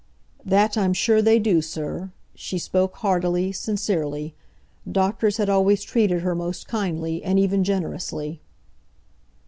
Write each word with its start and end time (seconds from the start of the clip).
"That 0.43 0.79
I'm 0.79 0.93
sure 0.93 1.21
they 1.21 1.37
do, 1.37 1.61
sir"—she 1.61 2.57
spoke 2.57 2.95
heartily, 2.95 3.51
sincerely. 3.51 4.33
Doctors 4.91 5.37
had 5.37 5.47
always 5.47 5.83
treated 5.83 6.23
her 6.23 6.33
most 6.33 6.67
kindly, 6.67 7.23
and 7.23 7.37
even 7.37 7.63
generously. 7.63 8.41